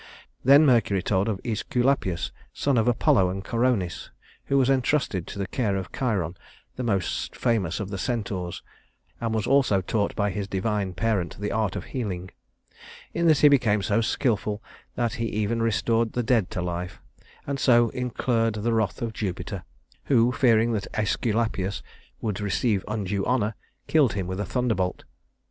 [0.43, 4.09] Then Mercury told of Æsculapius, son of Apollo and Coronis,
[4.45, 6.35] who was entrusted to the care of Chiron,
[6.75, 8.63] most famous of the Centaurs,
[9.19, 12.31] and was also taught by his divine parent the art of healing.
[13.13, 14.63] In this he became so skillful
[14.95, 16.99] that he even restored the dead to life,
[17.45, 19.65] and so incurred the wrath of Jupiter,
[20.05, 21.83] who, fearing that Æsculapius
[22.21, 23.53] would receive undue honor,
[23.85, 25.03] killed him with a thunderbolt.